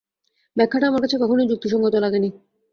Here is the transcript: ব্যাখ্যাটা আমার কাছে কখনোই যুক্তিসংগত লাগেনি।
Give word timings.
ব্যাখ্যাটা 0.57 0.85
আমার 0.87 1.01
কাছে 1.03 1.15
কখনোই 1.23 1.49
যুক্তিসংগত 1.51 1.93
লাগেনি। 1.95 2.29